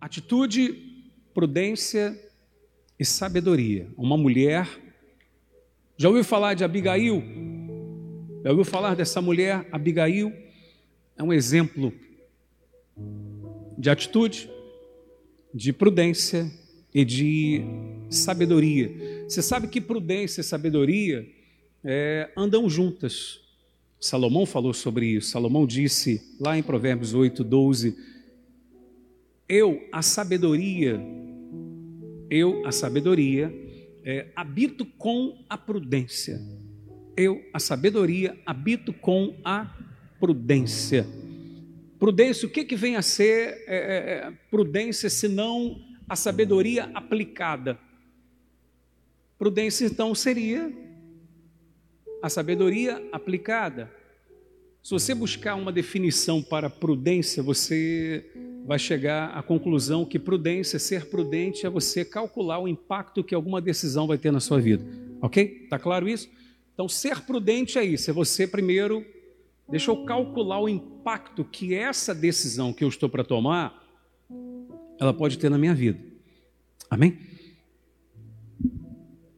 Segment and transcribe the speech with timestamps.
[0.00, 1.04] Atitude,
[1.34, 2.18] prudência
[2.98, 3.86] e sabedoria.
[3.98, 4.66] Uma mulher.
[5.98, 7.22] Já ouviu falar de Abigail?
[8.42, 9.68] Já ouviu falar dessa mulher?
[9.70, 10.32] Abigail
[11.18, 11.92] é um exemplo
[13.76, 14.50] de atitude,
[15.52, 16.50] de prudência
[16.94, 17.60] e de
[18.08, 19.24] sabedoria.
[19.28, 21.28] Você sabe que prudência e sabedoria
[21.84, 23.40] é, andam juntas.
[24.00, 25.28] Salomão falou sobre isso.
[25.28, 27.94] Salomão disse lá em Provérbios 8, 12:
[29.52, 31.04] Eu, a sabedoria,
[32.30, 33.52] eu, a sabedoria,
[34.04, 36.40] é, habito com a prudência.
[37.16, 39.76] Eu, a sabedoria, habito com a
[40.20, 41.04] prudência.
[41.98, 47.76] Prudência, o que, que vem a ser é, é, é prudência senão a sabedoria aplicada?
[49.36, 50.72] Prudência, então, seria
[52.22, 53.90] a sabedoria aplicada.
[54.80, 58.30] Se você buscar uma definição para prudência, você
[58.70, 63.60] vai chegar à conclusão que prudência, ser prudente, é você calcular o impacto que alguma
[63.60, 64.84] decisão vai ter na sua vida.
[65.20, 65.62] Ok?
[65.64, 66.30] Está claro isso?
[66.72, 69.04] Então, ser prudente é isso, é você primeiro,
[69.68, 73.76] deixa eu calcular o impacto que essa decisão que eu estou para tomar,
[75.00, 75.98] ela pode ter na minha vida.
[76.88, 77.18] Amém?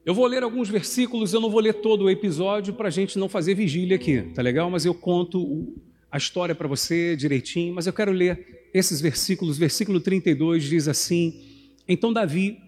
[0.05, 3.19] Eu vou ler alguns versículos, eu não vou ler todo o episódio para a gente
[3.19, 4.69] não fazer vigília aqui, tá legal?
[4.69, 5.73] Mas eu conto
[6.11, 9.59] a história para você direitinho, mas eu quero ler esses versículos.
[9.59, 11.41] Versículo 32 diz assim:
[11.87, 12.59] Então Davi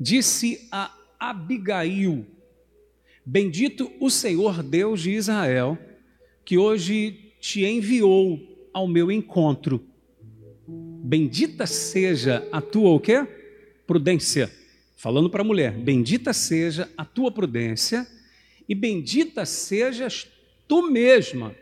[0.00, 2.26] disse a Abigail:
[3.24, 5.78] Bendito o Senhor Deus de Israel,
[6.44, 8.40] que hoje te enviou
[8.72, 9.82] ao meu encontro.
[10.66, 13.26] Bendita seja a tua o quê?
[13.86, 14.50] Prudência
[14.98, 18.06] falando para a mulher: Bendita seja a tua prudência
[18.68, 20.26] e bendita sejas
[20.66, 21.54] tu mesma,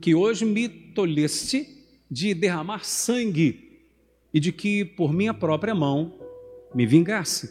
[0.00, 1.81] que hoje me tolheste
[2.12, 3.80] de derramar sangue
[4.34, 6.12] e de que por minha própria mão
[6.74, 7.50] me vingasse.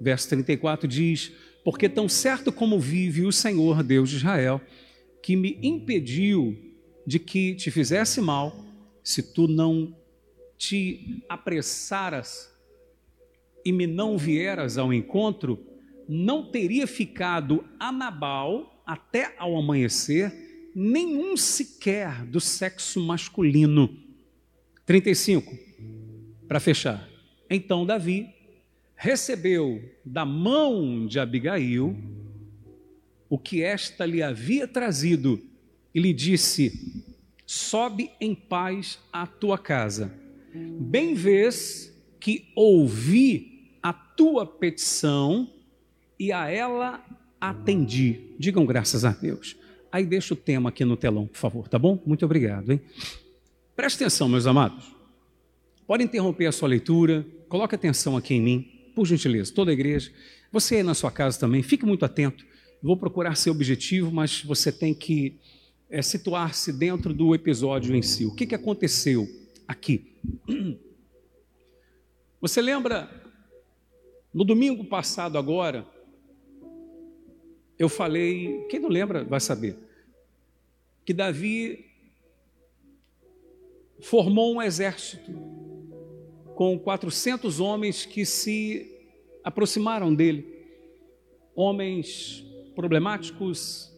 [0.00, 1.30] Verso 34 diz:
[1.62, 4.62] Porque tão certo como vive o Senhor Deus de Israel,
[5.22, 6.56] que me impediu
[7.06, 8.64] de que te fizesse mal,
[9.04, 9.94] se tu não
[10.56, 12.50] te apressaras
[13.62, 15.62] e me não vieras ao encontro,
[16.08, 20.47] não teria ficado a Nabal até ao amanhecer
[20.80, 23.90] nenhum sequer do sexo masculino.
[24.86, 25.58] 35.
[26.46, 27.08] Para fechar.
[27.50, 28.28] Então Davi
[28.94, 31.96] recebeu da mão de Abigail
[33.28, 35.42] o que esta lhe havia trazido
[35.92, 37.04] e lhe disse:
[37.44, 40.14] Sobe em paz à tua casa.
[40.54, 45.50] Bem vês que ouvi a tua petição
[46.16, 47.04] e a ela
[47.40, 48.34] atendi.
[48.38, 49.56] Digam graças a Deus.
[49.90, 52.02] Aí deixa o tema aqui no telão, por favor, tá bom?
[52.04, 52.80] Muito obrigado, hein?
[53.74, 54.84] Preste atenção, meus amados.
[55.86, 60.12] Pode interromper a sua leitura, coloque atenção aqui em mim, por gentileza, toda a igreja.
[60.52, 62.44] Você aí na sua casa também, fique muito atento.
[62.82, 65.36] Vou procurar ser objetivo, mas você tem que
[65.90, 68.26] é, situar-se dentro do episódio em si.
[68.26, 69.26] O que, que aconteceu
[69.66, 70.12] aqui?
[72.40, 73.10] Você lembra,
[74.32, 75.84] no domingo passado agora,
[77.78, 79.76] eu falei, quem não lembra vai saber,
[81.04, 81.86] que Davi
[84.00, 85.32] formou um exército
[86.54, 88.94] com 400 homens que se
[89.44, 90.44] aproximaram dele,
[91.54, 92.44] homens
[92.74, 93.92] problemáticos,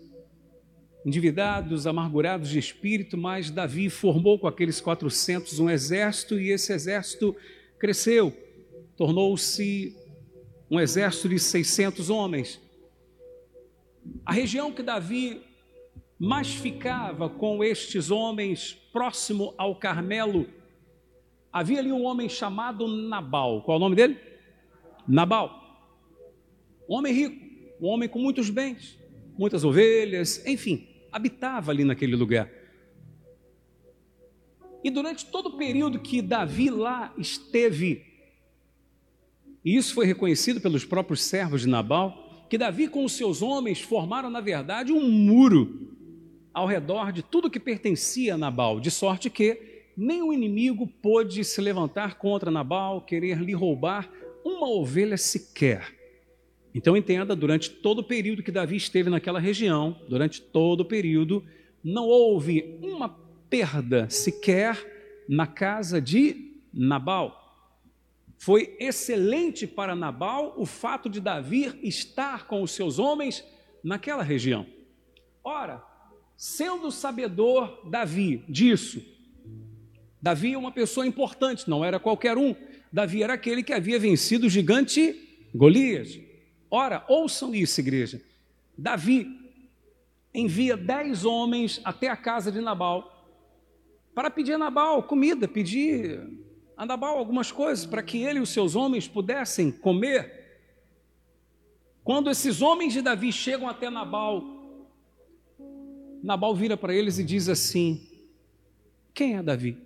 [1.05, 7.35] endividados, amargurados de espírito, mas Davi formou com aqueles 400 um exército e esse exército
[7.79, 8.31] cresceu,
[8.97, 9.97] tornou-se
[10.71, 12.61] um exército de 600 homens.
[14.25, 15.43] A região que Davi
[16.19, 20.47] mais ficava com estes homens, próximo ao Carmelo,
[21.53, 23.63] havia ali um homem chamado Nabal.
[23.63, 24.19] Qual é o nome dele?
[25.09, 25.59] Nabal.
[26.89, 27.37] Um homem rico,
[27.81, 28.99] um homem com muitos bens,
[29.39, 32.51] muitas ovelhas, enfim, habitava ali naquele lugar.
[34.83, 38.05] E durante todo o período que Davi lá esteve,
[39.65, 43.81] e isso foi reconhecido pelos próprios servos de Nabal, que Davi com os seus homens
[43.81, 45.89] formaram, na verdade, um muro
[46.53, 51.61] ao redor de tudo que pertencia a Nabal, de sorte que nenhum inimigo pôde se
[51.61, 54.11] levantar contra Nabal, querer lhe roubar
[54.45, 55.95] uma ovelha sequer.
[56.75, 61.45] Então entenda, durante todo o período que Davi esteve naquela região, durante todo o período,
[61.85, 63.09] não houve uma
[63.49, 64.77] perda sequer
[65.29, 67.40] na casa de Nabal.
[68.41, 73.45] Foi excelente para Nabal o fato de Davi estar com os seus homens
[73.85, 74.67] naquela região.
[75.45, 75.85] Ora,
[76.39, 79.05] sendo sabedor Davi disso,
[80.23, 82.57] Davi é uma pessoa importante, não era qualquer um.
[82.91, 86.19] Davi era aquele que havia vencido o gigante Golias.
[86.71, 88.23] Ora, ouçam isso, igreja.
[88.77, 89.29] Davi
[90.33, 93.29] envia dez homens até a casa de Nabal
[94.15, 96.27] para pedir a Nabal comida, pedir
[96.81, 100.63] a Nabal algumas coisas para que ele e os seus homens pudessem comer.
[102.03, 104.43] Quando esses homens de Davi chegam até Nabal,
[106.23, 108.09] Nabal vira para eles e diz assim:
[109.13, 109.77] Quem é Davi?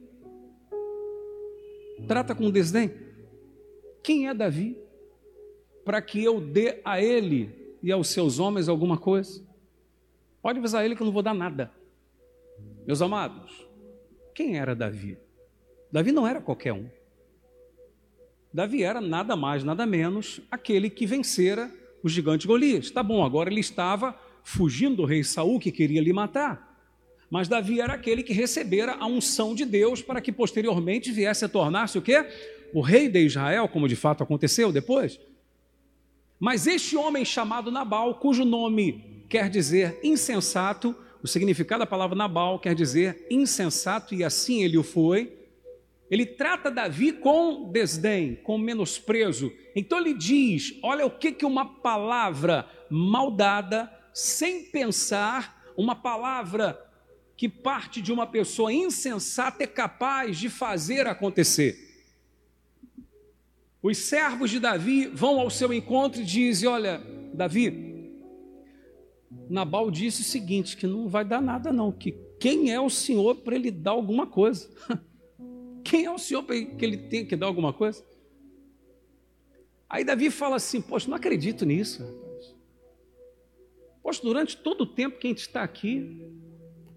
[2.06, 2.94] Trata com desdém.
[4.00, 4.78] Quem é Davi?
[5.84, 9.44] Para que eu dê a ele e aos seus homens alguma coisa?
[10.40, 11.72] Pode avisar ele que eu não vou dar nada.
[12.86, 13.68] Meus amados,
[14.32, 15.23] quem era Davi?
[15.94, 16.86] Davi não era qualquer um.
[18.52, 21.70] Davi era nada mais, nada menos aquele que vencera
[22.02, 22.90] o gigante Golias.
[22.90, 24.12] Tá bom, agora ele estava
[24.42, 26.84] fugindo do rei Saul que queria lhe matar.
[27.30, 31.48] Mas Davi era aquele que recebera a unção de Deus para que posteriormente viesse a
[31.48, 32.26] tornar-se o quê?
[32.72, 35.20] O rei de Israel, como de fato aconteceu depois.
[36.40, 40.92] Mas este homem chamado Nabal, cujo nome quer dizer insensato,
[41.22, 45.43] o significado da palavra Nabal quer dizer insensato, e assim ele o foi.
[46.10, 49.52] Ele trata Davi com desdém, com menosprezo.
[49.74, 56.78] Então ele diz: Olha o que, que uma palavra maldada, sem pensar, uma palavra
[57.36, 61.92] que parte de uma pessoa insensata é capaz de fazer acontecer.
[63.82, 67.02] Os servos de Davi vão ao seu encontro e dizem: Olha,
[67.32, 67.94] Davi,
[69.48, 73.36] Nabal disse o seguinte: que não vai dar nada, não, que quem é o senhor
[73.36, 74.68] para ele dar alguma coisa?
[75.84, 78.02] Quem é o senhor para que ele tenha que dar alguma coisa?
[79.88, 82.54] Aí Davi fala assim: Poxa, não acredito nisso, rapaz.
[84.02, 86.20] Poxa, durante todo o tempo que a gente está aqui,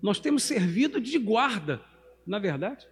[0.01, 1.81] nós temos servido de guarda,
[2.25, 2.87] na verdade.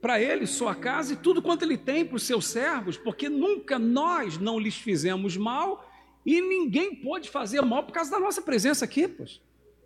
[0.00, 3.78] Para ele, sua casa e tudo quanto ele tem para os seus servos, porque nunca
[3.78, 5.86] nós não lhes fizemos mal
[6.24, 9.40] e ninguém pôde fazer mal por causa da nossa presença aqui, pois.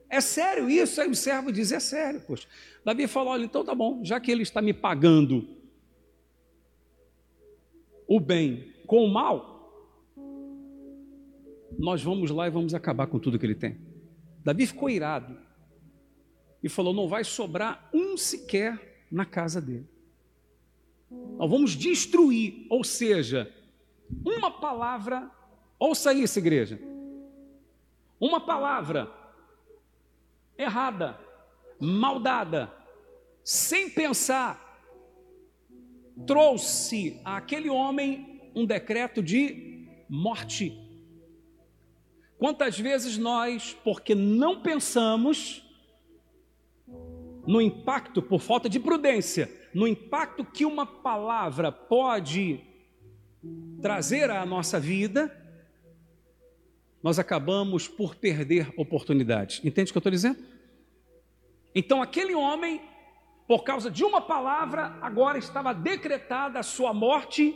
[0.08, 1.00] É sério isso?
[1.00, 2.46] Aí o servo diz: É sério, pois.
[2.84, 5.48] Davi falou: Olha, então tá bom, já que ele está me pagando
[8.06, 9.54] o bem com o mal,
[11.78, 13.78] nós vamos lá e vamos acabar com tudo que ele tem.
[14.44, 15.36] Davi ficou irado
[16.62, 19.88] e falou: Não vai sobrar um sequer na casa dele.
[21.10, 23.52] Nós vamos destruir, ou seja,
[24.24, 25.30] uma palavra,
[25.78, 26.80] ouça isso, igreja,
[28.20, 29.10] uma palavra
[30.56, 31.18] errada,
[31.80, 32.72] maldada,
[33.42, 34.60] sem pensar,
[36.26, 40.80] trouxe àquele homem um decreto de morte.
[42.38, 45.62] Quantas vezes nós, porque não pensamos
[47.46, 52.60] no impacto, por falta de prudência, no impacto que uma palavra pode
[53.82, 55.44] trazer à nossa vida,
[57.04, 59.60] nós acabamos por perder oportunidades.
[59.62, 60.42] Entende o que eu estou dizendo?
[61.74, 62.80] Então, aquele homem,
[63.46, 67.54] por causa de uma palavra, agora estava decretada a sua morte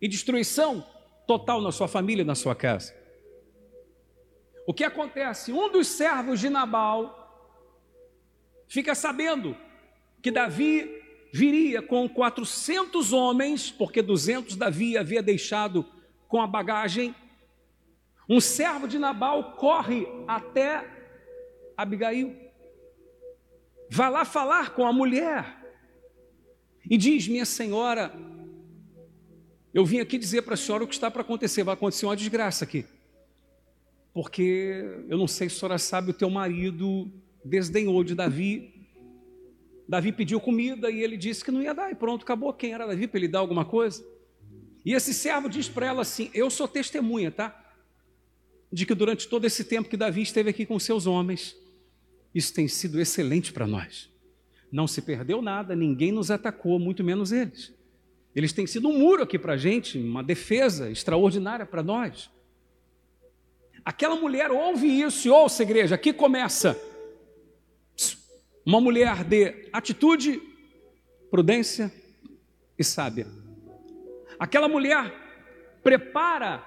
[0.00, 0.86] e destruição
[1.26, 2.94] total na sua família e na sua casa.
[4.64, 5.52] O que acontece?
[5.52, 7.18] Um dos servos de Nabal
[8.68, 9.56] fica sabendo
[10.22, 11.02] que Davi
[11.34, 15.84] viria com 400 homens, porque 200 Davi havia deixado
[16.28, 17.12] com a bagagem.
[18.32, 20.88] Um servo de Nabal corre até
[21.76, 22.34] Abigail,
[23.90, 25.44] vai lá falar com a mulher
[26.88, 28.12] e diz: Minha senhora,
[29.74, 31.62] eu vim aqui dizer para a senhora o que está para acontecer.
[31.62, 32.86] Vai acontecer uma desgraça aqui
[34.12, 37.10] porque eu não sei se a senhora sabe, o teu marido
[37.44, 38.70] desdenhou de Davi.
[39.88, 42.52] Davi pediu comida e ele disse que não ia dar, e pronto, acabou.
[42.52, 44.04] Quem era Davi para ele dar alguma coisa?
[44.84, 47.58] E esse servo diz para ela assim: Eu sou testemunha, tá?
[48.72, 51.54] De que durante todo esse tempo que Davi esteve aqui com seus homens,
[52.34, 54.10] isso tem sido excelente para nós.
[54.70, 57.74] Não se perdeu nada, ninguém nos atacou, muito menos eles.
[58.34, 62.30] Eles têm sido um muro aqui para a gente, uma defesa extraordinária para nós.
[63.84, 66.80] Aquela mulher ouve isso e ouça, igreja, aqui começa
[68.64, 70.40] uma mulher de atitude,
[71.30, 71.92] prudência
[72.78, 73.26] e sábia.
[74.38, 75.12] Aquela mulher
[75.82, 76.64] prepara,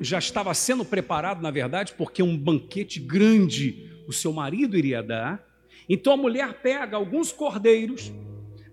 [0.00, 5.44] já estava sendo preparado, na verdade, porque um banquete grande o seu marido iria dar.
[5.88, 8.12] Então a mulher pega alguns cordeiros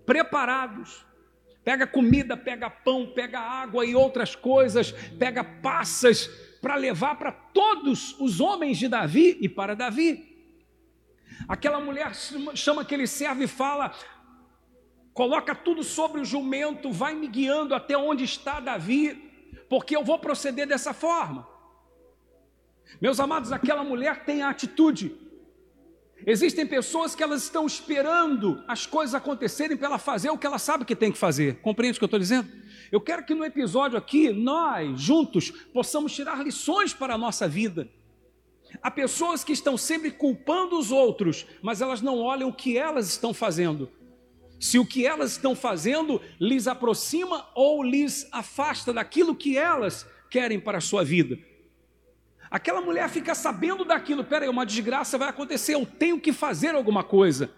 [0.05, 1.05] preparados,
[1.63, 6.27] pega comida, pega pão, pega água e outras coisas, pega passas
[6.61, 10.33] para levar para todos os homens de Davi e para Davi.
[11.47, 12.13] Aquela mulher
[12.55, 13.93] chama aquele servo e fala:
[15.13, 19.32] coloca tudo sobre o jumento, vai me guiando até onde está Davi,
[19.69, 21.47] porque eu vou proceder dessa forma.
[23.01, 25.15] Meus amados, aquela mulher tem a atitude.
[26.25, 30.59] Existem pessoas que elas estão esperando as coisas acontecerem para ela fazer o que ela
[30.59, 31.59] sabe que tem que fazer.
[31.61, 32.49] Compreende o que eu estou dizendo?
[32.91, 37.89] Eu quero que no episódio aqui, nós, juntos, possamos tirar lições para a nossa vida.
[38.81, 43.07] Há pessoas que estão sempre culpando os outros, mas elas não olham o que elas
[43.07, 43.91] estão fazendo.
[44.63, 50.57] Se o que elas estão fazendo lhes aproxima ou lhes afasta daquilo que elas querem
[50.57, 51.37] para a sua vida.
[52.49, 57.03] Aquela mulher fica sabendo daquilo, peraí, uma desgraça vai acontecer, eu tenho que fazer alguma
[57.03, 57.51] coisa.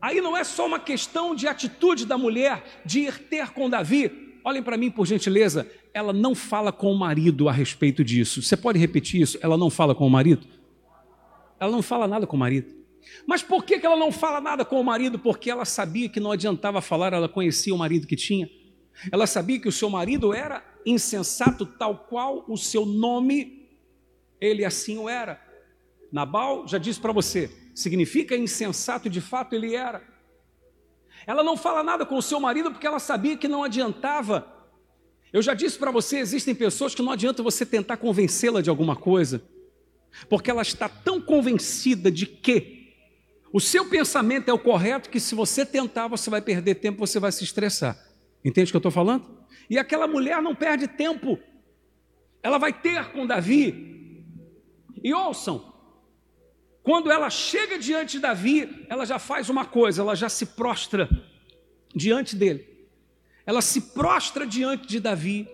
[0.00, 4.38] Aí não é só uma questão de atitude da mulher de ir ter com Davi.
[4.42, 8.42] Olhem para mim, por gentileza, ela não fala com o marido a respeito disso.
[8.42, 9.38] Você pode repetir isso?
[9.42, 10.46] Ela não fala com o marido?
[11.60, 12.83] Ela não fala nada com o marido.
[13.26, 15.18] Mas por que ela não fala nada com o marido?
[15.18, 18.48] Porque ela sabia que não adiantava falar, ela conhecia o marido que tinha.
[19.10, 23.68] Ela sabia que o seu marido era insensato, tal qual o seu nome
[24.40, 25.40] ele assim o era.
[26.12, 30.02] Nabal já disse para você, significa insensato, de fato ele era.
[31.26, 34.46] Ela não fala nada com o seu marido porque ela sabia que não adiantava.
[35.32, 38.94] Eu já disse para você, existem pessoas que não adianta você tentar convencê-la de alguma
[38.94, 39.42] coisa,
[40.28, 42.73] porque ela está tão convencida de que
[43.54, 47.20] o seu pensamento é o correto que se você tentar, você vai perder tempo, você
[47.20, 47.96] vai se estressar.
[48.44, 49.46] Entende o que eu estou falando?
[49.70, 51.38] E aquela mulher não perde tempo.
[52.42, 54.26] Ela vai ter com Davi
[55.04, 55.72] e ouçam,
[56.82, 61.08] quando ela chega diante de Davi, ela já faz uma coisa, ela já se prostra
[61.94, 62.88] diante dele.
[63.46, 65.48] Ela se prostra diante de Davi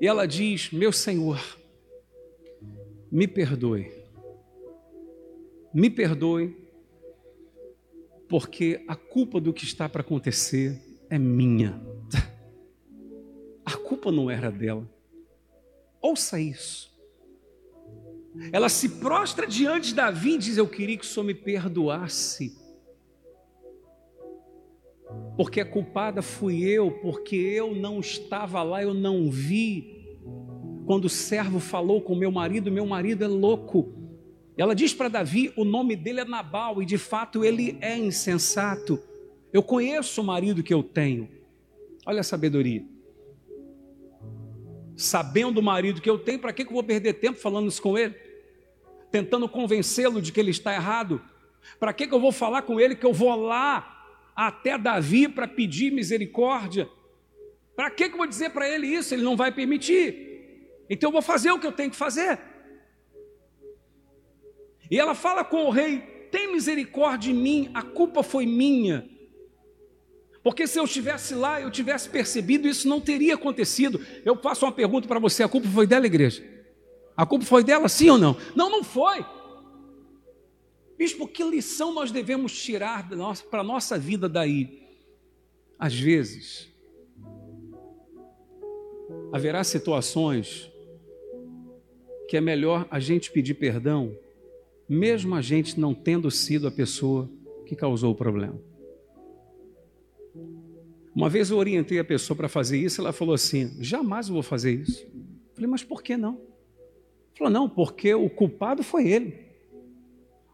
[0.00, 1.40] e ela diz: Meu Senhor,
[3.10, 4.01] me perdoe,
[5.72, 6.56] me perdoe,
[8.28, 11.80] porque a culpa do que está para acontecer é minha.
[13.64, 14.88] A culpa não era dela.
[16.00, 16.90] Ouça isso.
[18.50, 22.56] Ela se prostra diante de Davi e diz: Eu queria que o Senhor me perdoasse.
[25.36, 30.18] Porque a culpada fui eu, porque eu não estava lá, eu não vi.
[30.86, 34.01] Quando o servo falou com meu marido, meu marido é louco.
[34.56, 39.00] Ela diz para Davi: o nome dele é Nabal, e de fato ele é insensato.
[39.52, 41.28] Eu conheço o marido que eu tenho.
[42.06, 42.84] Olha a sabedoria
[45.02, 47.96] sabendo o marido que eu tenho, para que eu vou perder tempo falando isso com
[47.98, 48.14] ele?
[49.10, 51.20] Tentando convencê-lo de que ele está errado?
[51.78, 55.92] Para que eu vou falar com ele que eu vou lá até Davi para pedir
[55.92, 56.88] misericórdia?
[57.76, 59.14] Para que eu vou dizer para ele isso?
[59.14, 60.30] Ele não vai permitir.
[60.88, 62.38] Então eu vou fazer o que eu tenho que fazer.
[64.92, 69.08] E ela fala com o rei: tem misericórdia de mim, a culpa foi minha.
[70.42, 73.98] Porque se eu estivesse lá, eu tivesse percebido, isso não teria acontecido.
[74.22, 76.44] Eu faço uma pergunta para você: a culpa foi dela, igreja?
[77.16, 78.36] A culpa foi dela, sim ou não?
[78.54, 79.24] Não, não foi.
[80.98, 83.08] Bispo, que lição nós devemos tirar
[83.50, 84.90] para a nossa vida daí?
[85.78, 86.68] Às vezes,
[89.32, 90.70] haverá situações
[92.28, 94.14] que é melhor a gente pedir perdão,
[94.92, 97.30] mesmo a gente não tendo sido a pessoa
[97.66, 98.60] que causou o problema.
[101.14, 104.42] Uma vez eu orientei a pessoa para fazer isso, ela falou assim: jamais eu vou
[104.42, 105.02] fazer isso.
[105.04, 106.34] Eu falei, mas por que não?
[106.34, 109.46] Ela falou, não, porque o culpado foi ele,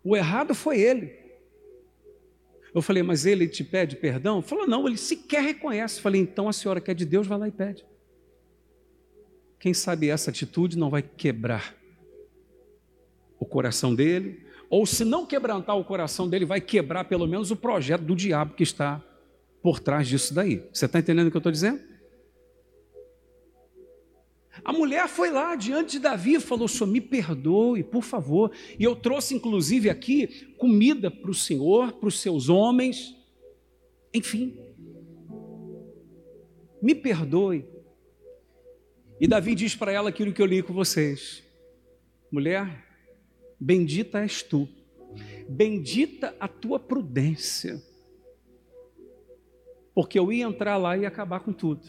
[0.03, 1.19] o errado foi ele.
[2.75, 4.43] Eu falei, mas ele te pede perdão?
[4.43, 5.99] Falou, não, ele sequer reconhece.
[5.99, 7.85] Eu falei, então a senhora quer de Deus, vai lá e pede.
[9.59, 11.78] Quem sabe essa atitude não vai quebrar
[13.39, 17.57] o coração dele, ou se não quebrantar o coração dele, vai quebrar pelo menos o
[17.57, 19.03] projeto do diabo que está
[19.63, 20.63] por trás disso daí.
[20.73, 21.81] Você está entendendo o que eu estou dizendo?
[24.65, 28.51] A mulher foi lá diante de Davi e falou: Senhor, me perdoe, por favor.
[28.79, 33.15] E eu trouxe, inclusive, aqui comida para o Senhor, para os seus homens.
[34.13, 34.59] Enfim,
[36.83, 37.67] me perdoe.
[39.21, 41.43] E Davi diz para ela aquilo que eu li com vocês:
[42.31, 42.88] Mulher,
[43.61, 44.69] bendita és tu,
[45.49, 47.83] bendita a tua prudência
[49.99, 51.83] porque eu ia entrar lá e ia acabar com tudo.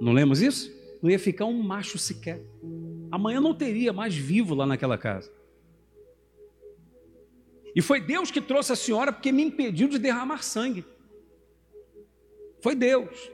[0.00, 0.72] Não lemos isso?
[1.02, 2.42] Não ia ficar um macho sequer.
[3.10, 5.30] Amanhã não teria mais vivo lá naquela casa.
[7.74, 10.82] E foi Deus que trouxe a senhora porque me impediu de derramar sangue.
[12.62, 13.30] Foi Deus.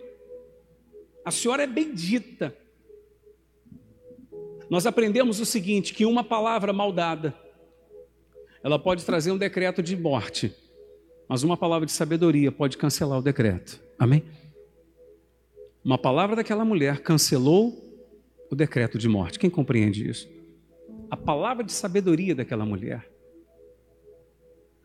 [1.24, 2.56] A senhora é bendita.
[4.68, 7.40] Nós aprendemos o seguinte: que uma palavra mal dada,
[8.62, 10.54] ela pode trazer um decreto de morte,
[11.28, 13.80] Mas uma palavra de sabedoria pode cancelar o decreto.
[13.98, 14.22] Amém?
[15.82, 17.72] Uma palavra daquela mulher cancelou
[18.50, 19.38] o decreto de morte.
[19.38, 20.28] Quem compreende isso?
[21.10, 23.10] A palavra de sabedoria daquela mulher,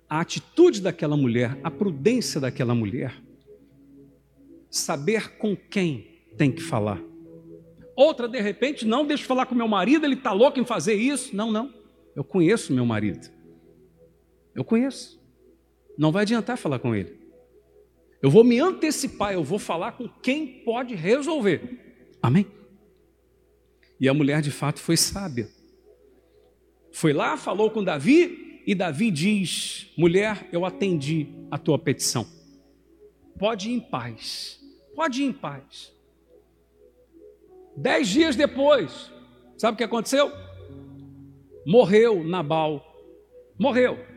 [0.10, 3.22] a atitude daquela mulher, a prudência daquela mulher,
[4.70, 7.02] saber com quem tem que falar.
[7.96, 10.94] Outra, de repente, não, deixa eu falar com meu marido, ele está louco em fazer
[10.94, 11.36] isso.
[11.36, 11.74] Não, não.
[12.16, 13.37] Eu conheço meu marido.
[14.58, 15.22] Eu conheço.
[15.96, 17.16] Não vai adiantar falar com ele.
[18.20, 22.18] Eu vou me antecipar, eu vou falar com quem pode resolver.
[22.20, 22.48] Amém?
[24.00, 25.48] E a mulher de fato foi sábia.
[26.92, 32.26] Foi lá, falou com Davi, e Davi diz: Mulher, eu atendi a tua petição.
[33.38, 34.60] Pode ir em paz.
[34.96, 35.94] Pode ir em paz.
[37.76, 39.12] Dez dias depois,
[39.56, 40.32] sabe o que aconteceu?
[41.64, 42.84] Morreu Nabal.
[43.60, 44.17] Morreu.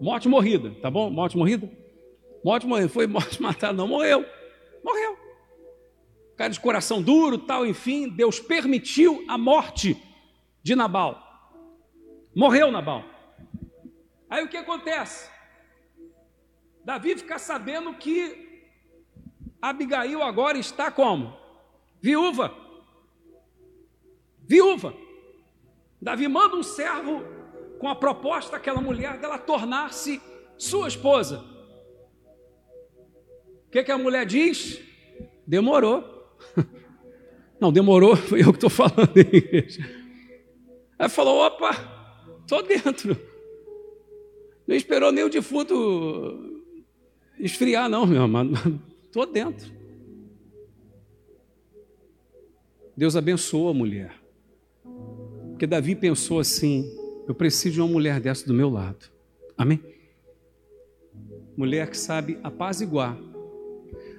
[0.00, 1.10] Morte morrida, tá bom?
[1.10, 1.70] Morte morrida?
[2.44, 4.24] Morte morreu, foi morte matada, não, morreu.
[4.84, 5.16] Morreu.
[6.36, 9.96] Cara de coração duro, tal, enfim, Deus permitiu a morte
[10.62, 11.22] de Nabal.
[12.34, 13.04] Morreu Nabal.
[14.28, 15.30] Aí o que acontece?
[16.84, 18.62] Davi fica sabendo que
[19.62, 21.34] Abigail agora está como?
[22.00, 22.54] Viúva.
[24.40, 24.94] Viúva.
[26.02, 27.33] Davi manda um servo
[27.84, 30.18] com a proposta daquela mulher dela tornar-se
[30.56, 31.44] sua esposa
[33.74, 34.80] que, que a mulher diz?
[35.44, 36.38] Demorou.
[37.60, 39.12] Não, demorou, foi eu que estou falando.
[40.96, 41.72] Ela falou: opa,
[42.42, 43.18] estou dentro.
[44.64, 46.62] Não esperou nem o defunto
[47.36, 48.54] esfriar, não, meu amado.
[49.04, 49.70] Estou dentro.
[52.96, 54.14] Deus abençoou a mulher.
[55.50, 59.10] Porque Davi pensou assim: eu preciso de uma mulher dessa do meu lado.
[59.56, 59.80] Amém?
[61.56, 63.16] Mulher que sabe apaziguar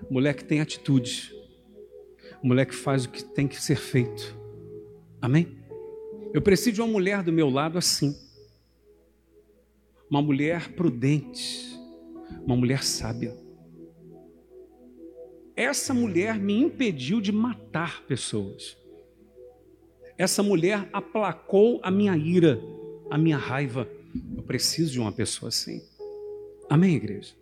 [0.10, 1.34] mulher que tem atitude,
[2.42, 4.38] mulher que faz o que tem que ser feito.
[5.22, 5.58] Amém?
[6.34, 8.15] Eu preciso de uma mulher do meu lado assim,
[10.10, 11.80] uma mulher prudente,
[12.46, 13.36] uma mulher sábia.
[15.56, 18.78] Essa mulher me impediu de matar pessoas.
[20.18, 22.60] Essa mulher aplacou a minha ira,
[23.10, 23.88] a minha raiva.
[24.36, 25.82] Eu preciso de uma pessoa assim.
[26.70, 27.34] Amém, igreja?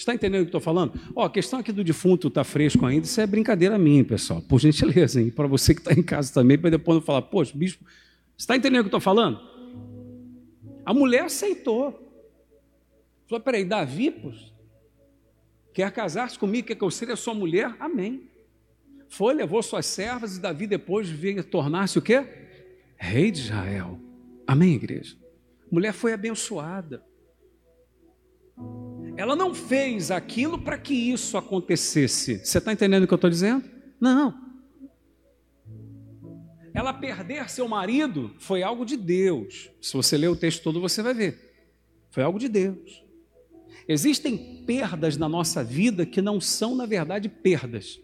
[0.00, 0.98] Está entendendo o que estou falando?
[1.14, 4.40] Ó, a questão aqui do defunto está fresco ainda, isso é brincadeira minha, pessoal.
[4.40, 7.52] Por gentileza, e para você que está em casa também, para depois não falar, poxa,
[7.54, 7.84] bispo,
[8.36, 9.38] está entendendo o que estou falando?
[10.86, 11.92] A mulher aceitou.
[13.28, 14.50] Falou, peraí, Davi, poxa,
[15.74, 17.76] quer casar-se comigo, quer que eu seja sua mulher?
[17.78, 18.22] Amém.
[19.10, 22.24] Foi, levou suas servas e Davi depois veio tornar-se o quê?
[22.96, 24.00] Rei de Israel.
[24.50, 25.16] Amém, igreja?
[25.70, 27.04] A mulher foi abençoada.
[29.16, 32.44] Ela não fez aquilo para que isso acontecesse.
[32.44, 33.64] Você está entendendo o que eu estou dizendo?
[34.00, 34.34] Não.
[36.74, 39.70] Ela perder seu marido foi algo de Deus.
[39.80, 41.70] Se você ler o texto todo, você vai ver.
[42.10, 43.04] Foi algo de Deus.
[43.86, 48.00] Existem perdas na nossa vida que não são, na verdade, perdas.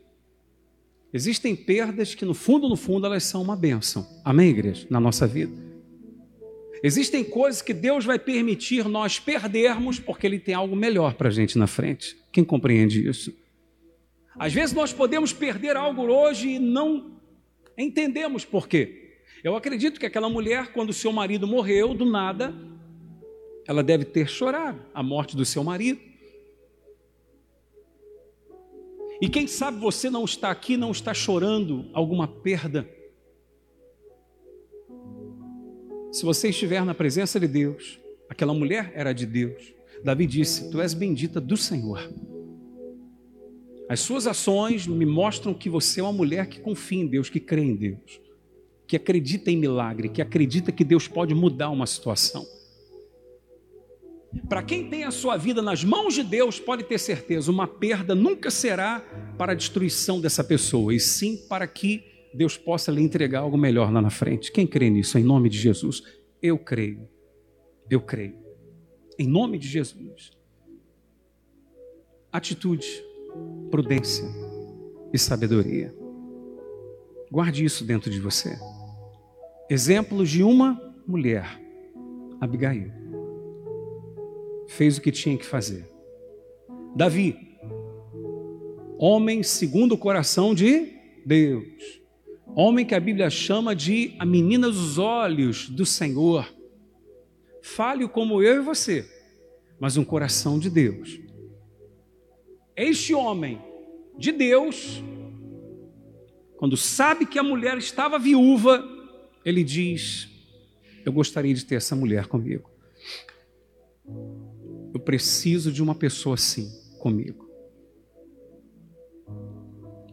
[1.12, 4.06] Existem perdas que, no fundo, no fundo, elas são uma bênção.
[4.24, 4.87] Amém, igreja?
[4.88, 5.66] Na nossa vida.
[6.87, 11.33] Existem coisas que Deus vai permitir nós perdermos porque Ele tem algo melhor para a
[11.33, 12.16] gente na frente.
[12.31, 13.37] Quem compreende isso?
[14.38, 17.18] Às vezes nós podemos perder algo hoje e não
[17.77, 19.16] entendemos por quê.
[19.42, 22.55] Eu acredito que aquela mulher, quando seu marido morreu, do nada,
[23.66, 25.99] ela deve ter chorado a morte do seu marido.
[29.20, 32.88] E quem sabe você não está aqui, não está chorando alguma perda
[36.16, 39.74] Se você estiver na presença de Deus, aquela mulher era de Deus.
[40.02, 42.11] Davi disse: Tu és bendita do Senhor.
[43.87, 47.38] As suas ações me mostram que você é uma mulher que confia em Deus, que
[47.38, 48.18] crê em Deus,
[48.87, 52.46] que acredita em milagre, que acredita que Deus pode mudar uma situação.
[54.48, 58.14] Para quem tem a sua vida nas mãos de Deus, pode ter certeza, uma perda
[58.14, 59.00] nunca será
[59.37, 63.90] para a destruição dessa pessoa, e sim para que Deus possa lhe entregar algo melhor
[63.90, 64.53] lá na frente.
[64.53, 65.18] Quem crê nisso?
[65.18, 66.03] Em nome de Jesus.
[66.42, 67.09] Eu creio.
[67.88, 68.37] Eu creio.
[69.18, 70.33] Em nome de Jesus.
[72.31, 72.87] Atitude,
[73.70, 74.27] prudência
[75.14, 75.94] e sabedoria.
[77.31, 78.59] Guarde isso dentro de você.
[79.70, 81.59] Exemplos de uma mulher,
[82.38, 82.92] Abigail,
[84.68, 85.88] fez o que tinha que fazer.
[86.94, 87.35] Davi,
[88.99, 90.92] homem segundo o coração de
[91.25, 92.05] Deus
[92.59, 96.51] Homem que a Bíblia chama de a menina dos olhos do Senhor.
[97.61, 99.07] Falho como eu e você,
[99.79, 101.21] mas um coração de Deus.
[102.75, 103.61] Este homem
[104.16, 105.03] de Deus,
[106.57, 108.83] quando sabe que a mulher estava viúva,
[109.45, 110.27] ele diz:
[111.05, 112.71] Eu gostaria de ter essa mulher comigo.
[114.95, 117.45] Eu preciso de uma pessoa assim comigo.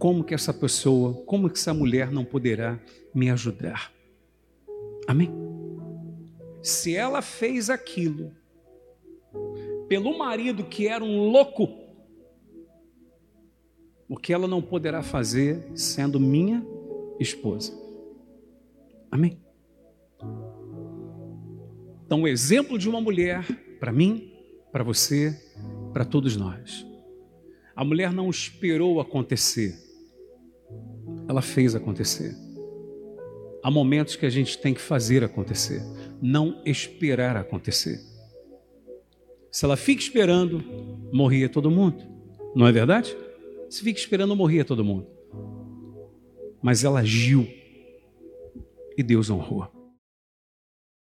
[0.03, 2.77] Como que essa pessoa, como que essa mulher não poderá
[3.15, 3.89] me ajudar?
[5.07, 5.31] Amém?
[6.61, 8.35] Se ela fez aquilo
[9.87, 11.69] pelo marido que era um louco,
[14.09, 16.67] o que ela não poderá fazer sendo minha
[17.17, 17.71] esposa?
[19.09, 19.41] Amém?
[22.05, 23.45] Então, o exemplo de uma mulher,
[23.79, 24.33] para mim,
[24.69, 25.33] para você,
[25.93, 26.85] para todos nós.
[27.73, 29.92] A mulher não esperou acontecer,
[31.27, 32.35] ela fez acontecer.
[33.63, 35.81] Há momentos que a gente tem que fazer acontecer,
[36.21, 37.99] não esperar acontecer.
[39.51, 40.63] Se ela fica esperando,
[41.11, 42.03] morria todo mundo,
[42.55, 43.15] não é verdade?
[43.69, 45.07] Se fica esperando, morria todo mundo.
[46.61, 47.47] Mas ela agiu
[48.97, 49.82] e Deus honrou.